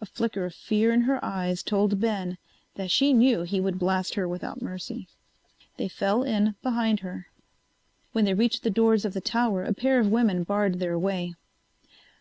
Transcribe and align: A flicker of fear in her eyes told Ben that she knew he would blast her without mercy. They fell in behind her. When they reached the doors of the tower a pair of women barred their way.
A 0.00 0.04
flicker 0.06 0.44
of 0.46 0.52
fear 0.52 0.90
in 0.90 1.02
her 1.02 1.24
eyes 1.24 1.62
told 1.62 2.00
Ben 2.00 2.38
that 2.74 2.90
she 2.90 3.12
knew 3.12 3.42
he 3.42 3.60
would 3.60 3.78
blast 3.78 4.14
her 4.16 4.26
without 4.26 4.60
mercy. 4.60 5.06
They 5.76 5.86
fell 5.86 6.24
in 6.24 6.56
behind 6.60 6.98
her. 7.06 7.28
When 8.10 8.24
they 8.24 8.34
reached 8.34 8.64
the 8.64 8.70
doors 8.70 9.04
of 9.04 9.14
the 9.14 9.20
tower 9.20 9.62
a 9.62 9.72
pair 9.72 10.00
of 10.00 10.08
women 10.10 10.42
barred 10.42 10.80
their 10.80 10.98
way. 10.98 11.36